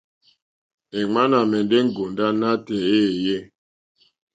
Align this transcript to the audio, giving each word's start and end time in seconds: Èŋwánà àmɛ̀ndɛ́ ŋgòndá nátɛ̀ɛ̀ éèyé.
Èŋwánà 0.99 1.37
àmɛ̀ndɛ́ 1.43 1.81
ŋgòndá 1.87 2.27
nátɛ̀ɛ̀ 2.39 2.95
éèyé. 3.07 3.37